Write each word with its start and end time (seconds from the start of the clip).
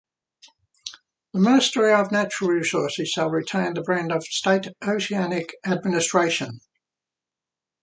The 1.31 1.39
Ministry 1.41 1.93
of 1.93 2.11
Natural 2.11 2.49
Resources 2.49 3.07
shall 3.09 3.29
retain 3.29 3.75
the 3.75 3.83
brand 3.83 4.11
of 4.11 4.21
the 4.21 4.27
State 4.31 4.67
Oceanic 4.83 5.53
Administration. 5.63 6.59